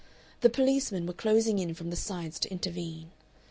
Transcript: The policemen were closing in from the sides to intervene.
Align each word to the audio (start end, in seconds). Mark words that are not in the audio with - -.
The 0.39 0.49
policemen 0.49 1.05
were 1.05 1.13
closing 1.13 1.59
in 1.59 1.75
from 1.75 1.91
the 1.91 1.95
sides 1.95 2.39
to 2.39 2.49
intervene. 2.49 3.11